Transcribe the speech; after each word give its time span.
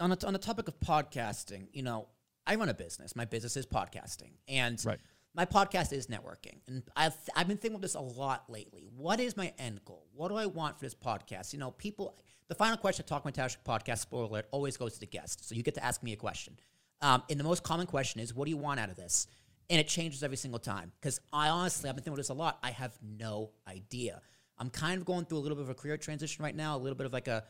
on 0.00 0.10
the, 0.10 0.26
on 0.26 0.32
the 0.32 0.38
topic 0.38 0.66
of 0.68 0.78
podcasting, 0.80 1.68
you 1.72 1.82
know, 1.82 2.08
I 2.46 2.56
run 2.56 2.68
a 2.68 2.74
business. 2.74 3.14
My 3.14 3.24
business 3.26 3.56
is 3.56 3.66
podcasting, 3.66 4.32
and 4.48 4.82
Right. 4.84 4.98
my 5.34 5.44
podcast 5.44 5.92
is 5.92 6.06
networking. 6.08 6.60
And 6.66 6.82
I've 6.96 7.14
I've 7.36 7.46
been 7.46 7.58
thinking 7.58 7.76
about 7.76 7.82
this 7.82 7.94
a 7.94 8.00
lot 8.00 8.44
lately. 8.50 8.88
What 8.96 9.20
is 9.20 9.36
my 9.36 9.52
end 9.58 9.80
goal? 9.84 10.06
What 10.14 10.28
do 10.28 10.36
I 10.36 10.46
want 10.46 10.78
for 10.78 10.84
this 10.86 10.94
podcast? 10.94 11.52
You 11.52 11.58
know, 11.58 11.70
people. 11.72 12.16
The 12.48 12.54
final 12.56 12.76
question 12.76 13.04
of 13.04 13.06
Talking 13.06 13.28
with 13.28 13.36
Tarashuk 13.36 13.62
podcast 13.64 13.98
spoiler 13.98 14.24
alert 14.24 14.46
always 14.50 14.76
goes 14.76 14.94
to 14.94 15.00
the 15.00 15.06
guest, 15.06 15.48
so 15.48 15.54
you 15.54 15.62
get 15.62 15.74
to 15.76 15.84
ask 15.84 16.02
me 16.02 16.12
a 16.12 16.16
question. 16.16 16.58
Um, 17.00 17.22
and 17.30 17.38
the 17.38 17.44
most 17.44 17.62
common 17.62 17.86
question 17.86 18.20
is, 18.20 18.34
what 18.34 18.46
do 18.46 18.50
you 18.50 18.56
want 18.56 18.80
out 18.80 18.90
of 18.90 18.96
this? 18.96 19.28
And 19.68 19.78
it 19.78 19.86
changes 19.86 20.24
every 20.24 20.36
single 20.36 20.58
time 20.58 20.90
because 21.00 21.20
I 21.32 21.48
honestly 21.50 21.88
I've 21.88 21.94
been 21.94 22.02
thinking 22.02 22.14
about 22.14 22.20
this 22.22 22.30
a 22.30 22.34
lot. 22.34 22.58
I 22.64 22.72
have 22.72 22.98
no 23.00 23.52
idea. 23.68 24.20
I'm 24.58 24.68
kind 24.68 24.98
of 24.98 25.04
going 25.06 25.26
through 25.26 25.38
a 25.38 25.40
little 25.40 25.56
bit 25.56 25.62
of 25.62 25.70
a 25.70 25.74
career 25.74 25.96
transition 25.96 26.42
right 26.44 26.56
now, 26.56 26.76
a 26.76 26.78
little 26.78 26.96
bit 26.96 27.06
of 27.06 27.12
like 27.12 27.28
a 27.28 27.44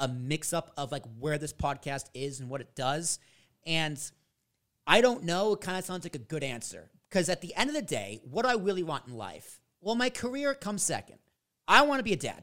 a 0.00 0.08
mix 0.08 0.52
up 0.52 0.72
of 0.76 0.90
like 0.90 1.04
where 1.18 1.38
this 1.38 1.52
podcast 1.52 2.06
is 2.14 2.40
and 2.40 2.48
what 2.48 2.60
it 2.60 2.74
does. 2.74 3.20
And 3.64 4.00
I 4.86 5.00
don't 5.00 5.22
know. 5.24 5.52
It 5.52 5.60
kind 5.60 5.78
of 5.78 5.84
sounds 5.84 6.04
like 6.04 6.16
a 6.16 6.18
good 6.18 6.42
answer 6.42 6.90
because 7.08 7.28
at 7.28 7.40
the 7.40 7.54
end 7.54 7.70
of 7.70 7.76
the 7.76 7.82
day, 7.82 8.20
what 8.24 8.42
do 8.42 8.48
I 8.48 8.54
really 8.54 8.82
want 8.82 9.06
in 9.06 9.14
life? 9.14 9.60
Well, 9.80 9.94
my 9.94 10.10
career 10.10 10.54
comes 10.54 10.82
second. 10.82 11.18
I 11.68 11.82
want 11.82 12.00
to 12.00 12.04
be 12.04 12.12
a 12.12 12.16
dad. 12.16 12.42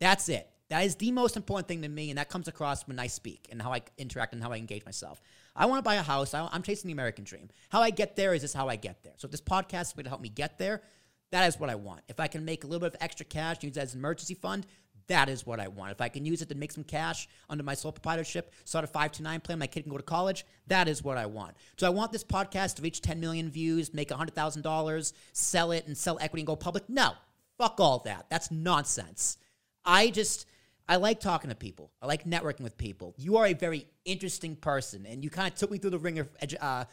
That's 0.00 0.28
it. 0.28 0.48
That 0.68 0.84
is 0.84 0.96
the 0.96 1.12
most 1.12 1.36
important 1.36 1.68
thing 1.68 1.82
to 1.82 1.88
me, 1.88 2.08
and 2.08 2.18
that 2.18 2.30
comes 2.30 2.48
across 2.48 2.88
when 2.88 2.98
I 2.98 3.06
speak 3.06 3.48
and 3.50 3.60
how 3.60 3.74
I 3.74 3.82
interact 3.98 4.32
and 4.32 4.42
how 4.42 4.52
I 4.52 4.56
engage 4.56 4.86
myself. 4.86 5.20
I 5.54 5.66
want 5.66 5.80
to 5.80 5.82
buy 5.82 5.96
a 5.96 6.02
house. 6.02 6.32
I, 6.32 6.48
I'm 6.50 6.62
chasing 6.62 6.88
the 6.88 6.94
American 6.94 7.24
dream. 7.24 7.50
How 7.68 7.82
I 7.82 7.90
get 7.90 8.16
there 8.16 8.32
is 8.32 8.40
just 8.40 8.54
how 8.54 8.68
I 8.68 8.76
get 8.76 9.02
there. 9.02 9.12
So 9.18 9.26
if 9.26 9.32
this 9.32 9.42
podcast 9.42 9.82
is 9.82 9.92
going 9.92 10.04
to 10.04 10.10
help 10.10 10.22
me 10.22 10.30
get 10.30 10.58
there, 10.58 10.82
that 11.30 11.46
is 11.46 11.60
what 11.60 11.68
I 11.68 11.74
want. 11.74 12.00
If 12.08 12.20
I 12.20 12.26
can 12.26 12.44
make 12.44 12.64
a 12.64 12.66
little 12.66 12.80
bit 12.80 12.94
of 12.94 13.02
extra 13.02 13.26
cash, 13.26 13.62
use 13.62 13.76
it 13.76 13.80
as 13.80 13.92
an 13.92 14.00
emergency 14.00 14.34
fund, 14.34 14.66
that 15.06 15.28
is 15.28 15.46
what 15.46 15.60
I 15.60 15.68
want. 15.68 15.92
If 15.92 16.00
I 16.00 16.08
can 16.08 16.24
use 16.24 16.42
it 16.42 16.48
to 16.50 16.54
make 16.54 16.72
some 16.72 16.84
cash 16.84 17.28
under 17.48 17.64
my 17.64 17.74
sole 17.74 17.92
proprietorship, 17.92 18.52
start 18.64 18.84
a 18.84 18.88
five 18.88 19.12
to 19.12 19.22
nine 19.22 19.40
plan, 19.40 19.58
my 19.58 19.66
kid 19.66 19.82
can 19.82 19.92
go 19.92 19.98
to 19.98 20.02
college, 20.02 20.44
that 20.66 20.88
is 20.88 21.02
what 21.02 21.18
I 21.18 21.26
want. 21.26 21.56
So 21.76 21.86
I 21.86 21.90
want 21.90 22.12
this 22.12 22.24
podcast 22.24 22.76
to 22.76 22.82
reach 22.82 23.00
10 23.00 23.20
million 23.20 23.50
views, 23.50 23.92
make 23.92 24.10
$100,000, 24.10 25.12
sell 25.32 25.72
it 25.72 25.86
and 25.86 25.96
sell 25.96 26.18
equity 26.20 26.42
and 26.42 26.46
go 26.46 26.56
public. 26.56 26.88
No, 26.88 27.12
fuck 27.58 27.80
all 27.80 28.00
that. 28.00 28.26
That's 28.30 28.50
nonsense. 28.50 29.38
I 29.84 30.10
just, 30.10 30.46
I 30.88 30.96
like 30.96 31.20
talking 31.20 31.50
to 31.50 31.56
people. 31.56 31.90
I 32.00 32.06
like 32.06 32.24
networking 32.24 32.60
with 32.60 32.76
people. 32.76 33.14
You 33.16 33.36
are 33.36 33.46
a 33.46 33.54
very 33.54 33.86
interesting 34.04 34.56
person, 34.56 35.06
and 35.06 35.22
you 35.24 35.30
kind 35.30 35.52
of 35.52 35.58
took 35.58 35.70
me 35.70 35.78
through 35.78 35.90
the 35.90 35.98
ringer 35.98 36.28
uh, 36.60 36.84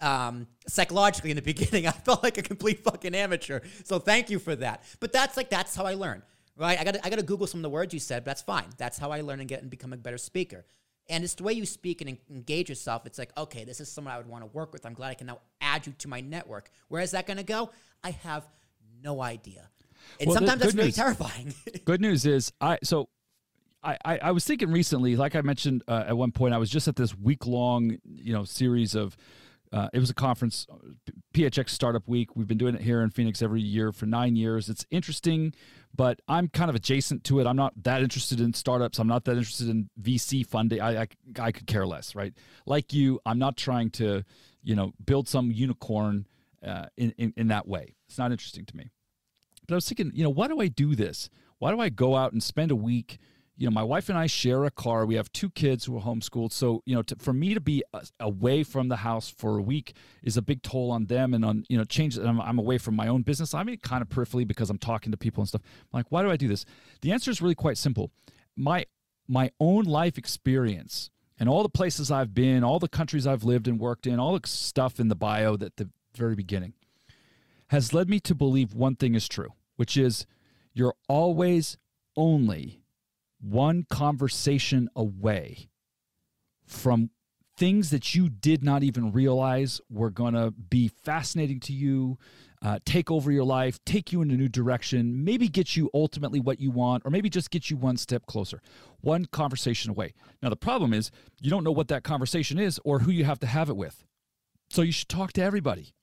um, 0.00 0.46
psychologically 0.66 1.30
in 1.30 1.36
the 1.36 1.42
beginning. 1.54 1.86
I 1.86 1.92
felt 1.92 2.22
like 2.22 2.38
a 2.38 2.42
complete 2.42 2.84
fucking 2.84 3.14
amateur. 3.14 3.60
So 3.84 3.98
thank 3.98 4.30
you 4.30 4.38
for 4.38 4.54
that. 4.56 4.84
But 5.00 5.12
that's 5.12 5.36
like 5.36 5.50
that's 5.50 5.74
how 5.74 5.84
I 5.84 5.94
learn, 5.94 6.22
right? 6.56 6.78
I 6.78 6.84
got 6.84 6.96
I 7.04 7.10
got 7.10 7.18
to 7.18 7.24
Google 7.24 7.46
some 7.46 7.58
of 7.58 7.62
the 7.62 7.70
words 7.70 7.92
you 7.94 8.00
said. 8.00 8.24
But 8.24 8.30
that's 8.30 8.42
fine. 8.42 8.66
That's 8.76 8.98
how 8.98 9.10
I 9.10 9.20
learn 9.20 9.40
and 9.40 9.48
get 9.48 9.62
and 9.62 9.70
become 9.70 9.92
a 9.92 9.96
better 9.96 10.18
speaker. 10.18 10.64
And 11.08 11.22
it's 11.22 11.34
the 11.34 11.42
way 11.42 11.52
you 11.52 11.66
speak 11.66 12.00
and 12.00 12.16
engage 12.30 12.68
yourself. 12.70 13.04
It's 13.04 13.18
like, 13.18 13.30
okay, 13.36 13.64
this 13.64 13.78
is 13.78 13.90
someone 13.90 14.14
I 14.14 14.16
would 14.16 14.26
want 14.26 14.42
to 14.42 14.46
work 14.56 14.72
with. 14.72 14.86
I'm 14.86 14.94
glad 14.94 15.10
I 15.10 15.14
can 15.14 15.26
now 15.26 15.40
add 15.60 15.86
you 15.86 15.92
to 15.98 16.08
my 16.08 16.22
network. 16.22 16.70
Where 16.88 17.02
is 17.02 17.10
that 17.10 17.26
going 17.26 17.36
to 17.36 17.42
go? 17.42 17.70
I 18.02 18.10
have 18.10 18.48
no 19.02 19.20
idea. 19.20 19.68
And 20.18 20.28
Well, 20.28 20.36
sometimes 20.36 20.60
that's 20.60 20.72
good 20.72 20.80
very 20.80 20.92
terrifying. 20.92 21.54
Good 21.84 22.00
news 22.00 22.26
is 22.26 22.52
I 22.60 22.78
so 22.82 23.08
I, 23.82 23.98
I, 24.04 24.18
I 24.18 24.30
was 24.32 24.44
thinking 24.44 24.70
recently, 24.70 25.16
like 25.16 25.34
I 25.34 25.42
mentioned 25.42 25.82
uh, 25.88 26.04
at 26.08 26.16
one 26.16 26.32
point, 26.32 26.54
I 26.54 26.58
was 26.58 26.70
just 26.70 26.88
at 26.88 26.96
this 26.96 27.16
week 27.16 27.46
long, 27.46 27.98
you 28.04 28.32
know, 28.32 28.44
series 28.44 28.94
of. 28.94 29.16
Uh, 29.72 29.88
it 29.92 29.98
was 29.98 30.08
a 30.08 30.14
conference, 30.14 30.68
uh, 30.70 30.76
PHX 31.34 31.70
Startup 31.70 32.06
Week. 32.08 32.34
We've 32.36 32.46
been 32.46 32.58
doing 32.58 32.76
it 32.76 32.80
here 32.80 33.02
in 33.02 33.10
Phoenix 33.10 33.42
every 33.42 33.60
year 33.60 33.92
for 33.92 34.06
nine 34.06 34.36
years. 34.36 34.70
It's 34.70 34.86
interesting, 34.90 35.52
but 35.94 36.20
I'm 36.28 36.48
kind 36.48 36.70
of 36.70 36.76
adjacent 36.76 37.24
to 37.24 37.40
it. 37.40 37.46
I'm 37.46 37.56
not 37.56 37.74
that 37.82 38.02
interested 38.02 38.40
in 38.40 38.54
startups. 38.54 38.98
I'm 38.98 39.08
not 39.08 39.24
that 39.24 39.36
interested 39.36 39.68
in 39.68 39.90
VC 40.00 40.46
funding. 40.46 40.80
I, 40.80 41.02
I, 41.02 41.08
I 41.38 41.52
could 41.52 41.66
care 41.66 41.86
less, 41.86 42.14
right? 42.14 42.32
Like 42.66 42.92
you, 42.92 43.20
I'm 43.26 43.38
not 43.38 43.56
trying 43.56 43.90
to, 43.92 44.24
you 44.62 44.76
know, 44.76 44.92
build 45.04 45.28
some 45.28 45.50
unicorn 45.50 46.26
uh, 46.64 46.86
in, 46.96 47.12
in 47.18 47.34
in 47.36 47.48
that 47.48 47.68
way. 47.68 47.96
It's 48.08 48.16
not 48.16 48.30
interesting 48.30 48.64
to 48.66 48.76
me. 48.76 48.90
But 49.66 49.74
I 49.74 49.76
was 49.76 49.88
thinking, 49.88 50.12
you 50.14 50.22
know, 50.22 50.30
why 50.30 50.48
do 50.48 50.60
I 50.60 50.68
do 50.68 50.94
this? 50.94 51.28
Why 51.58 51.72
do 51.72 51.80
I 51.80 51.88
go 51.88 52.16
out 52.16 52.32
and 52.32 52.42
spend 52.42 52.70
a 52.70 52.76
week? 52.76 53.18
You 53.56 53.66
know, 53.68 53.70
my 53.70 53.84
wife 53.84 54.08
and 54.08 54.18
I 54.18 54.26
share 54.26 54.64
a 54.64 54.70
car. 54.70 55.06
We 55.06 55.14
have 55.14 55.30
two 55.32 55.48
kids 55.50 55.84
who 55.84 55.96
are 55.96 56.00
homeschooled. 56.00 56.52
So, 56.52 56.82
you 56.86 56.94
know, 56.94 57.02
to, 57.02 57.16
for 57.16 57.32
me 57.32 57.54
to 57.54 57.60
be 57.60 57.84
uh, 57.92 58.00
away 58.18 58.64
from 58.64 58.88
the 58.88 58.96
house 58.96 59.30
for 59.30 59.58
a 59.58 59.62
week 59.62 59.94
is 60.24 60.36
a 60.36 60.42
big 60.42 60.62
toll 60.62 60.90
on 60.90 61.06
them 61.06 61.34
and 61.34 61.44
on, 61.44 61.64
you 61.68 61.78
know, 61.78 61.84
change. 61.84 62.16
I'm, 62.18 62.40
I'm 62.40 62.58
away 62.58 62.78
from 62.78 62.96
my 62.96 63.06
own 63.06 63.22
business. 63.22 63.54
I 63.54 63.62
mean, 63.62 63.78
kind 63.78 64.02
of 64.02 64.08
peripherally 64.08 64.46
because 64.46 64.70
I'm 64.70 64.78
talking 64.78 65.12
to 65.12 65.18
people 65.18 65.40
and 65.40 65.48
stuff. 65.48 65.62
I'm 65.64 65.98
like, 65.98 66.06
why 66.10 66.22
do 66.22 66.30
I 66.30 66.36
do 66.36 66.48
this? 66.48 66.64
The 67.02 67.12
answer 67.12 67.30
is 67.30 67.40
really 67.40 67.54
quite 67.54 67.78
simple. 67.78 68.10
My, 68.56 68.86
my 69.28 69.52
own 69.60 69.84
life 69.84 70.18
experience 70.18 71.10
and 71.38 71.48
all 71.48 71.62
the 71.62 71.68
places 71.68 72.10
I've 72.10 72.34
been, 72.34 72.64
all 72.64 72.80
the 72.80 72.88
countries 72.88 73.26
I've 73.26 73.44
lived 73.44 73.68
and 73.68 73.78
worked 73.78 74.06
in, 74.06 74.18
all 74.18 74.36
the 74.36 74.48
stuff 74.48 74.98
in 74.98 75.08
the 75.08 75.16
bio 75.16 75.54
at 75.54 75.76
the 75.76 75.90
very 76.16 76.34
beginning 76.34 76.74
has 77.68 77.92
led 77.92 78.08
me 78.08 78.20
to 78.20 78.34
believe 78.34 78.74
one 78.74 78.96
thing 78.96 79.14
is 79.14 79.28
true, 79.28 79.52
which 79.76 79.96
is 79.96 80.26
you're 80.72 80.94
always 81.08 81.76
only 82.16 82.83
one 83.44 83.84
conversation 83.90 84.88
away 84.96 85.68
from 86.66 87.10
things 87.56 87.90
that 87.90 88.14
you 88.14 88.28
did 88.28 88.64
not 88.64 88.82
even 88.82 89.12
realize 89.12 89.80
were 89.90 90.10
going 90.10 90.34
to 90.34 90.50
be 90.50 90.88
fascinating 90.88 91.60
to 91.60 91.72
you, 91.72 92.18
uh, 92.62 92.78
take 92.84 93.10
over 93.10 93.30
your 93.30 93.44
life, 93.44 93.78
take 93.84 94.12
you 94.12 94.22
in 94.22 94.30
a 94.30 94.34
new 94.34 94.48
direction, 94.48 95.24
maybe 95.24 95.46
get 95.48 95.76
you 95.76 95.90
ultimately 95.94 96.40
what 96.40 96.58
you 96.58 96.70
want, 96.70 97.02
or 97.04 97.10
maybe 97.10 97.28
just 97.28 97.50
get 97.50 97.70
you 97.70 97.76
one 97.76 97.96
step 97.96 98.26
closer. 98.26 98.60
One 99.02 99.26
conversation 99.26 99.90
away. 99.90 100.14
Now, 100.42 100.48
the 100.48 100.56
problem 100.56 100.92
is 100.92 101.10
you 101.40 101.50
don't 101.50 101.64
know 101.64 101.70
what 101.72 101.88
that 101.88 102.02
conversation 102.02 102.58
is 102.58 102.80
or 102.84 103.00
who 103.00 103.12
you 103.12 103.24
have 103.24 103.38
to 103.40 103.46
have 103.46 103.68
it 103.68 103.76
with. 103.76 104.04
So 104.70 104.82
you 104.82 104.92
should 104.92 105.08
talk 105.08 105.32
to 105.34 105.42
everybody. 105.42 105.94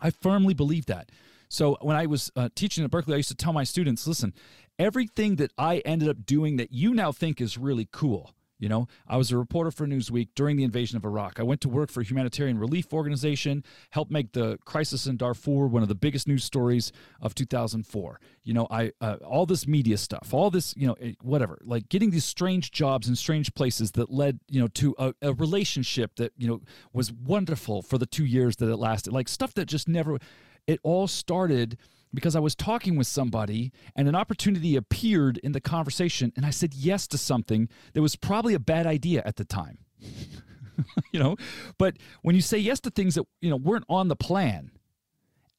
I 0.00 0.10
firmly 0.10 0.54
believe 0.54 0.86
that. 0.86 1.10
So 1.50 1.76
when 1.82 1.96
I 1.96 2.06
was 2.06 2.30
uh, 2.36 2.48
teaching 2.54 2.84
at 2.84 2.90
Berkeley, 2.90 3.14
I 3.14 3.16
used 3.18 3.28
to 3.28 3.34
tell 3.34 3.52
my 3.52 3.64
students, 3.64 4.06
listen, 4.06 4.32
everything 4.78 5.36
that 5.36 5.52
I 5.58 5.78
ended 5.78 6.08
up 6.08 6.24
doing 6.24 6.56
that 6.56 6.72
you 6.72 6.94
now 6.94 7.12
think 7.12 7.40
is 7.40 7.58
really 7.58 7.88
cool. 7.90 8.32
You 8.60 8.68
know, 8.68 8.88
I 9.08 9.16
was 9.16 9.32
a 9.32 9.38
reporter 9.38 9.70
for 9.70 9.86
Newsweek 9.86 10.28
during 10.34 10.58
the 10.58 10.64
invasion 10.64 10.98
of 10.98 11.04
Iraq. 11.04 11.40
I 11.40 11.42
went 11.42 11.62
to 11.62 11.68
work 11.70 11.90
for 11.90 12.02
a 12.02 12.04
humanitarian 12.04 12.58
relief 12.58 12.92
organization, 12.92 13.64
helped 13.88 14.10
make 14.10 14.32
the 14.32 14.58
crisis 14.66 15.06
in 15.06 15.16
Darfur 15.16 15.66
one 15.66 15.82
of 15.82 15.88
the 15.88 15.94
biggest 15.94 16.28
news 16.28 16.44
stories 16.44 16.92
of 17.22 17.34
2004. 17.34 18.20
You 18.44 18.52
know, 18.52 18.66
I 18.70 18.92
uh, 19.00 19.16
all 19.24 19.46
this 19.46 19.66
media 19.66 19.96
stuff, 19.96 20.34
all 20.34 20.50
this, 20.50 20.74
you 20.76 20.86
know, 20.86 20.92
eh, 21.00 21.12
whatever, 21.22 21.58
like 21.64 21.88
getting 21.88 22.10
these 22.10 22.26
strange 22.26 22.70
jobs 22.70 23.08
in 23.08 23.16
strange 23.16 23.54
places 23.54 23.92
that 23.92 24.10
led, 24.10 24.40
you 24.50 24.60
know, 24.60 24.68
to 24.68 24.94
a, 24.98 25.14
a 25.22 25.32
relationship 25.32 26.16
that 26.16 26.34
you 26.36 26.46
know 26.46 26.60
was 26.92 27.10
wonderful 27.10 27.80
for 27.80 27.96
the 27.96 28.06
two 28.06 28.26
years 28.26 28.56
that 28.56 28.68
it 28.68 28.76
lasted. 28.76 29.12
Like 29.14 29.28
stuff 29.28 29.54
that 29.54 29.64
just 29.66 29.88
never. 29.88 30.18
It 30.66 30.80
all 30.82 31.06
started 31.06 31.78
because 32.12 32.34
I 32.34 32.40
was 32.40 32.54
talking 32.54 32.96
with 32.96 33.06
somebody 33.06 33.72
and 33.94 34.08
an 34.08 34.14
opportunity 34.14 34.76
appeared 34.76 35.38
in 35.38 35.52
the 35.52 35.60
conversation, 35.60 36.32
and 36.36 36.44
I 36.44 36.50
said 36.50 36.74
yes 36.74 37.06
to 37.08 37.18
something 37.18 37.68
that 37.92 38.02
was 38.02 38.16
probably 38.16 38.54
a 38.54 38.60
bad 38.60 38.86
idea 38.86 39.22
at 39.24 39.36
the 39.36 39.44
time. 39.44 39.78
you 41.12 41.20
know, 41.20 41.36
but 41.78 41.96
when 42.22 42.34
you 42.34 42.40
say 42.42 42.58
yes 42.58 42.80
to 42.80 42.90
things 42.90 43.14
that 43.14 43.24
you 43.40 43.50
know 43.50 43.56
weren't 43.56 43.84
on 43.88 44.08
the 44.08 44.16
plan, 44.16 44.72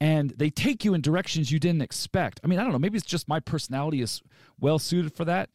and 0.01 0.31
they 0.31 0.49
take 0.49 0.83
you 0.83 0.95
in 0.95 1.01
directions 1.01 1.51
you 1.51 1.59
didn't 1.59 1.83
expect. 1.83 2.39
I 2.43 2.47
mean, 2.47 2.57
I 2.57 2.63
don't 2.63 2.71
know. 2.71 2.79
Maybe 2.79 2.97
it's 2.97 3.05
just 3.05 3.27
my 3.27 3.39
personality 3.39 4.01
is 4.01 4.23
well 4.59 4.79
suited 4.79 5.13
for 5.13 5.25
that. 5.25 5.51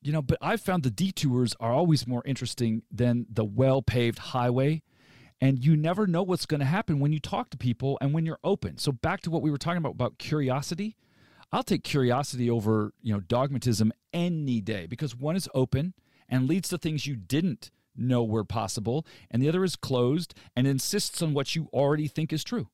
You 0.00 0.12
know, 0.12 0.22
but 0.22 0.38
I've 0.40 0.62
found 0.62 0.84
the 0.84 0.90
detours 0.90 1.54
are 1.60 1.72
always 1.72 2.06
more 2.06 2.22
interesting 2.24 2.82
than 2.90 3.26
the 3.28 3.44
well 3.44 3.82
paved 3.82 4.18
highway. 4.18 4.82
And 5.40 5.64
you 5.64 5.76
never 5.76 6.06
know 6.06 6.22
what's 6.22 6.46
going 6.46 6.60
to 6.60 6.66
happen 6.66 6.98
when 6.98 7.12
you 7.12 7.20
talk 7.20 7.50
to 7.50 7.56
people 7.56 7.96
and 8.00 8.12
when 8.12 8.26
you're 8.26 8.40
open. 8.42 8.78
So 8.78 8.90
back 8.90 9.20
to 9.22 9.30
what 9.30 9.42
we 9.42 9.50
were 9.50 9.58
talking 9.58 9.78
about 9.78 9.92
about 9.92 10.18
curiosity. 10.18 10.96
I'll 11.52 11.62
take 11.62 11.84
curiosity 11.84 12.50
over, 12.50 12.92
you 13.00 13.14
know, 13.14 13.20
dogmatism 13.20 13.92
any 14.12 14.60
day 14.60 14.86
because 14.86 15.16
one 15.16 15.36
is 15.36 15.48
open 15.54 15.94
and 16.28 16.48
leads 16.48 16.68
to 16.68 16.78
things 16.78 17.06
you 17.06 17.16
didn't 17.16 17.70
know 17.96 18.22
were 18.22 18.44
possible, 18.44 19.06
and 19.30 19.42
the 19.42 19.48
other 19.48 19.64
is 19.64 19.76
closed 19.76 20.34
and 20.54 20.66
insists 20.66 21.22
on 21.22 21.34
what 21.34 21.56
you 21.56 21.68
already 21.72 22.06
think 22.06 22.32
is 22.32 22.44
true. 22.44 22.68